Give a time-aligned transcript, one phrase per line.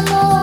[0.00, 0.39] amor.